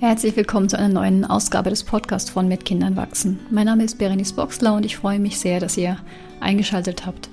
[0.00, 3.38] Herzlich willkommen zu einer neuen Ausgabe des Podcasts von Mit Kindern wachsen.
[3.50, 5.98] Mein Name ist Berenice Boxler und ich freue mich sehr, dass ihr
[6.40, 7.28] eingeschaltet habt.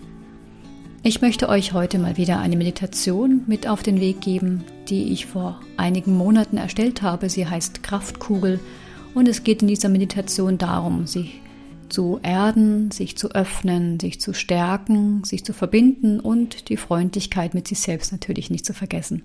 [1.02, 5.28] Ich möchte euch heute mal wieder eine Meditation mit auf den Weg geben, die ich
[5.28, 7.30] vor einigen Monaten erstellt habe.
[7.30, 8.60] Sie heißt Kraftkugel
[9.16, 11.40] und es geht in dieser Meditation darum, sich
[11.88, 17.66] zu erden, sich zu öffnen, sich zu stärken, sich zu verbinden und die Freundlichkeit mit
[17.66, 19.24] sich selbst natürlich nicht zu vergessen.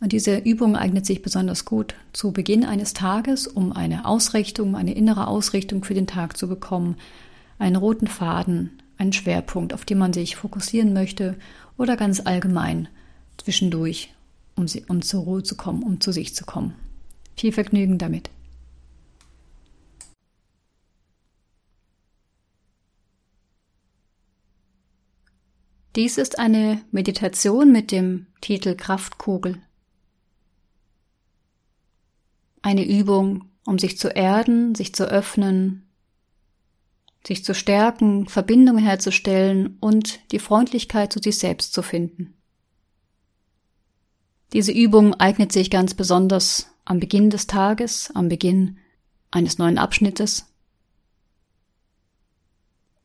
[0.00, 4.94] Und diese Übung eignet sich besonders gut zu Beginn eines Tages, um eine Ausrichtung, eine
[4.94, 6.96] innere Ausrichtung für den Tag zu bekommen,
[7.58, 11.36] einen roten Faden, einen Schwerpunkt, auf den man sich fokussieren möchte
[11.78, 12.88] oder ganz allgemein
[13.38, 14.12] zwischendurch,
[14.54, 16.74] um, sie, um zur Ruhe zu kommen, um zu sich zu kommen.
[17.36, 18.30] Viel Vergnügen damit.
[25.94, 29.62] Dies ist eine Meditation mit dem Titel Kraftkugel
[32.66, 35.88] eine Übung, um sich zu erden, sich zu öffnen,
[37.24, 42.34] sich zu stärken, Verbindungen herzustellen und die Freundlichkeit zu sich selbst zu finden.
[44.52, 48.78] Diese Übung eignet sich ganz besonders am Beginn des Tages, am Beginn
[49.30, 50.52] eines neuen Abschnittes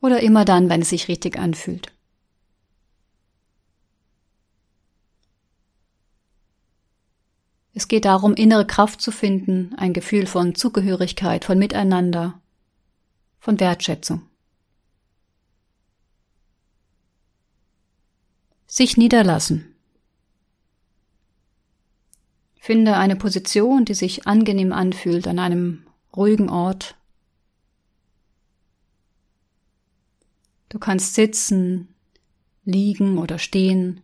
[0.00, 1.92] oder immer dann, wenn es sich richtig anfühlt.
[7.92, 12.40] Geht darum, innere Kraft zu finden, ein Gefühl von Zugehörigkeit, von Miteinander,
[13.38, 14.22] von Wertschätzung.
[18.66, 19.74] Sich niederlassen.
[22.58, 26.96] Finde eine Position, die sich angenehm anfühlt an einem ruhigen Ort.
[30.70, 31.94] Du kannst sitzen,
[32.64, 34.00] liegen oder stehen,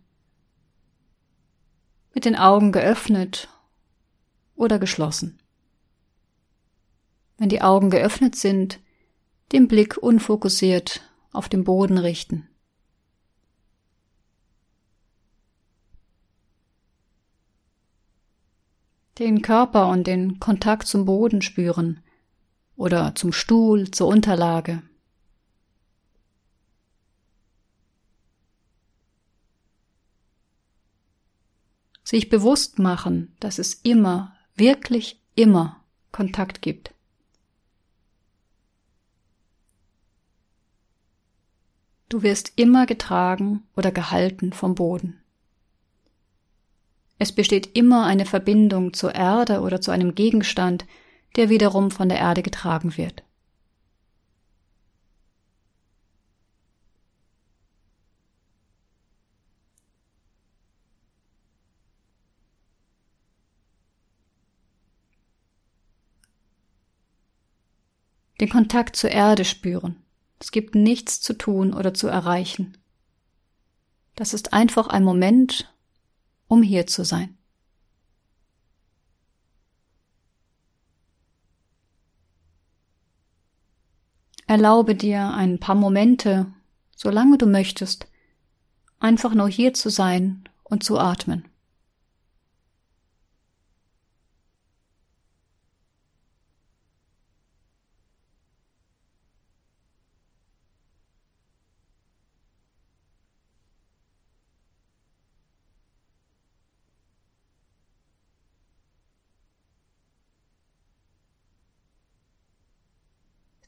[2.12, 3.48] mit den Augen geöffnet
[4.58, 5.38] oder geschlossen.
[7.38, 8.80] Wenn die Augen geöffnet sind,
[9.52, 11.00] den Blick unfokussiert
[11.32, 12.48] auf den Boden richten.
[19.18, 22.00] Den Körper und den Kontakt zum Boden spüren
[22.76, 24.82] oder zum Stuhl, zur Unterlage.
[32.04, 35.82] Sich bewusst machen, dass es immer wirklich immer
[36.12, 36.92] Kontakt gibt.
[42.08, 45.20] Du wirst immer getragen oder gehalten vom Boden.
[47.18, 50.86] Es besteht immer eine Verbindung zur Erde oder zu einem Gegenstand,
[51.36, 53.24] der wiederum von der Erde getragen wird.
[68.40, 69.96] Den Kontakt zur Erde spüren.
[70.38, 72.76] Es gibt nichts zu tun oder zu erreichen.
[74.14, 75.72] Das ist einfach ein Moment,
[76.46, 77.36] um hier zu sein.
[84.46, 86.46] Erlaube dir ein paar Momente,
[86.96, 88.06] solange du möchtest,
[88.98, 91.47] einfach nur hier zu sein und zu atmen.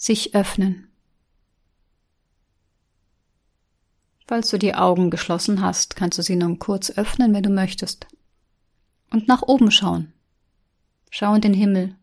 [0.01, 0.89] Sich öffnen.
[4.27, 8.07] Falls du die Augen geschlossen hast, kannst du sie nun kurz öffnen, wenn du möchtest.
[9.11, 10.13] Und nach oben schauen.
[11.11, 11.97] Schau in den Himmel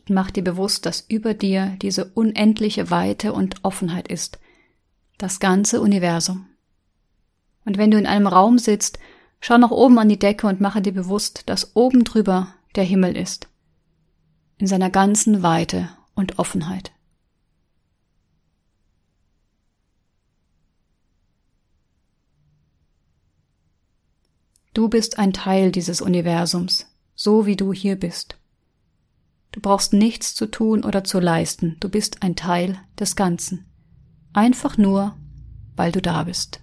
[0.00, 4.40] und mach dir bewusst, dass über dir diese unendliche Weite und Offenheit ist.
[5.18, 6.46] Das ganze Universum.
[7.64, 8.98] Und wenn du in einem Raum sitzt,
[9.40, 13.16] schau nach oben an die Decke und mache dir bewusst, dass oben drüber der Himmel
[13.16, 13.48] ist.
[14.56, 16.92] In seiner ganzen Weite und Offenheit.
[24.74, 28.36] Du bist ein Teil dieses Universums, so wie du hier bist.
[29.52, 33.64] Du brauchst nichts zu tun oder zu leisten, du bist ein Teil des Ganzen.
[34.32, 35.16] Einfach nur,
[35.74, 36.60] weil du da bist.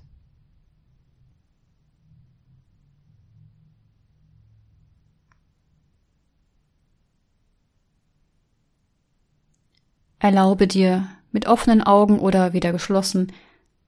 [10.25, 13.31] Erlaube dir, mit offenen Augen oder wieder geschlossen,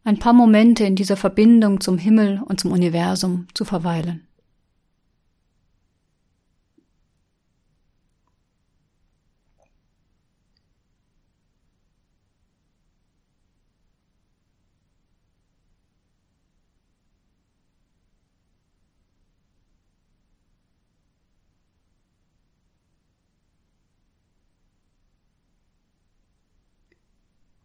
[0.03, 4.27] ein paar Momente in dieser Verbindung zum Himmel und zum Universum zu verweilen.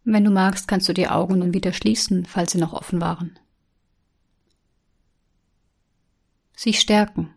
[0.04, 3.38] Wenn du magst, kannst du die Augen nun wieder schließen, falls sie noch offen waren.
[6.56, 7.34] Sich stärken.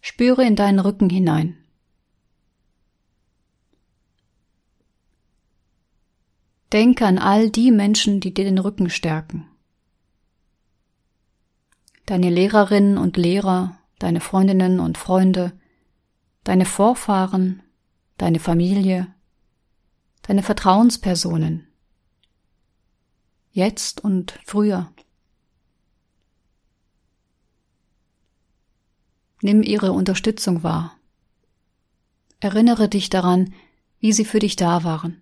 [0.00, 1.56] Spüre in deinen Rücken hinein.
[6.72, 9.48] Denke an all die Menschen, die dir den Rücken stärken.
[12.06, 15.52] Deine Lehrerinnen und Lehrer, deine Freundinnen und Freunde,
[16.44, 17.62] deine Vorfahren,
[18.18, 19.12] deine Familie,
[20.30, 21.66] deine Vertrauenspersonen,
[23.50, 24.94] jetzt und früher.
[29.42, 30.96] Nimm ihre Unterstützung wahr.
[32.38, 33.52] Erinnere dich daran,
[33.98, 35.20] wie sie für dich da waren.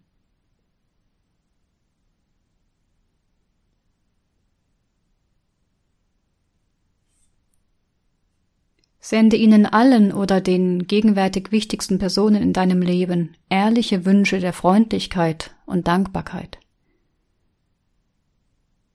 [9.10, 15.56] Sende ihnen allen oder den gegenwärtig wichtigsten Personen in deinem Leben ehrliche Wünsche der Freundlichkeit
[15.64, 16.58] und Dankbarkeit.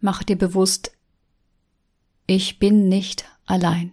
[0.01, 0.91] Mach dir bewusst,
[2.27, 3.91] ich bin nicht allein.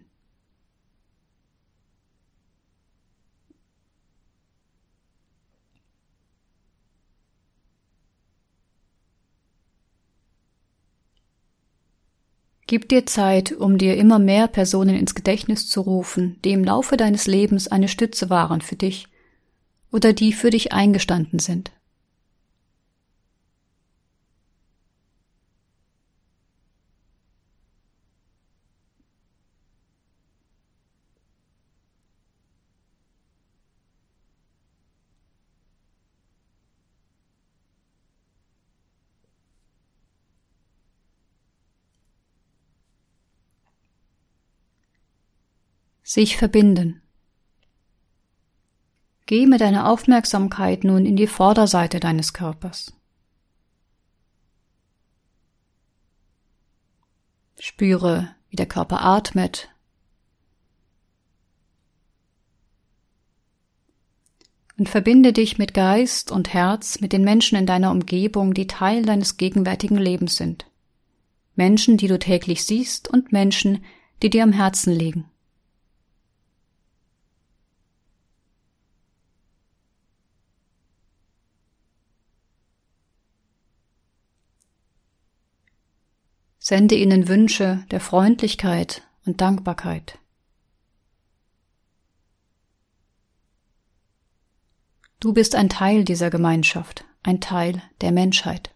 [12.71, 16.97] Gib dir Zeit, um dir immer mehr Personen ins Gedächtnis zu rufen, die im Laufe
[16.97, 19.09] deines Lebens eine Stütze waren für dich
[19.91, 21.73] oder die für dich eingestanden sind.
[46.11, 47.01] Sich verbinden.
[49.27, 52.93] Geh mit deiner Aufmerksamkeit nun in die Vorderseite deines Körpers.
[57.61, 59.69] Spüre, wie der Körper atmet.
[64.77, 69.05] Und verbinde dich mit Geist und Herz mit den Menschen in deiner Umgebung, die Teil
[69.05, 70.67] deines gegenwärtigen Lebens sind.
[71.55, 73.85] Menschen, die du täglich siehst und Menschen,
[74.25, 75.30] die dir am Herzen liegen.
[86.71, 90.21] Sende ihnen Wünsche der Freundlichkeit und Dankbarkeit.
[95.19, 98.71] Du bist ein Teil dieser Gemeinschaft, ein Teil der Menschheit.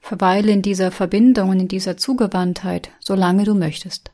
[0.00, 4.11] Verweile in dieser Verbindung und in dieser Zugewandtheit, solange du möchtest.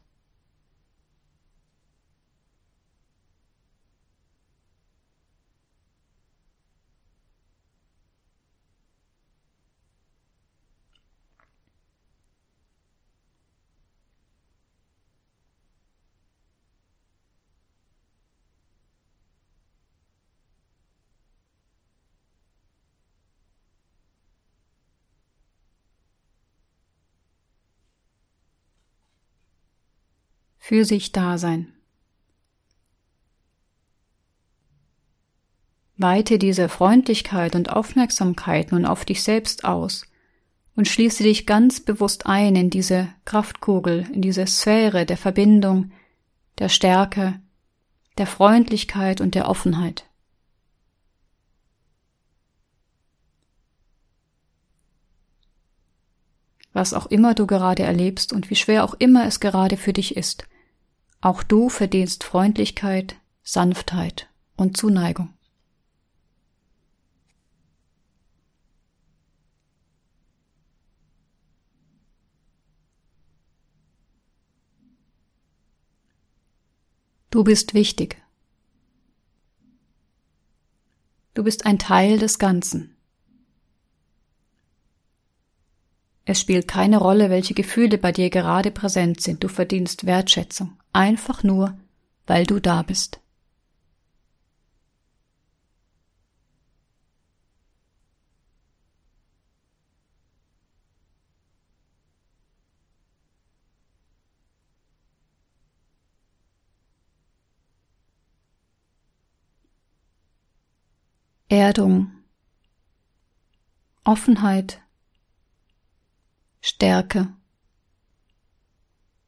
[30.68, 31.72] Für sich da sein.
[35.96, 40.04] Weite diese Freundlichkeit und Aufmerksamkeit nun auf dich selbst aus
[40.76, 45.90] und schließe dich ganz bewusst ein in diese Kraftkugel, in diese Sphäre der Verbindung,
[46.58, 47.40] der Stärke,
[48.18, 50.04] der Freundlichkeit und der Offenheit.
[56.74, 60.14] Was auch immer du gerade erlebst und wie schwer auch immer es gerade für dich
[60.14, 60.46] ist,
[61.20, 65.34] auch du verdienst Freundlichkeit, Sanftheit und Zuneigung.
[77.30, 78.22] Du bist wichtig.
[81.34, 82.97] Du bist ein Teil des Ganzen.
[86.30, 91.42] Es spielt keine Rolle, welche Gefühle bei dir gerade präsent sind, du verdienst Wertschätzung, einfach
[91.42, 91.78] nur,
[92.26, 93.18] weil du da bist.
[111.48, 112.12] Erdung,
[114.04, 114.82] Offenheit,
[116.70, 117.34] Stärke,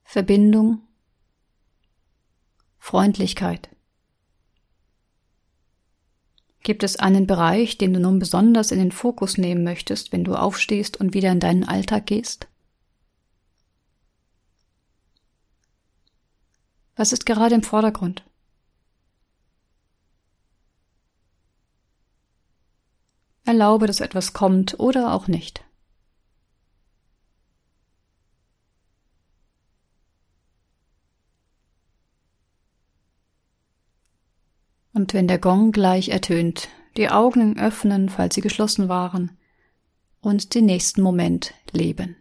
[0.04, 0.82] Verbindung,
[2.78, 3.75] Freundlichkeit.
[6.62, 10.35] Gibt es einen Bereich, den du nun besonders in den Fokus nehmen möchtest, wenn du
[10.35, 12.47] aufstehst und wieder in deinen Alltag gehst?
[16.94, 18.23] Was ist gerade im Vordergrund?
[23.47, 25.64] Erlaube, dass etwas kommt oder auch nicht.
[35.00, 39.30] Und wenn der Gong gleich ertönt, die Augen öffnen, falls sie geschlossen waren,
[40.21, 42.16] und den nächsten Moment leben.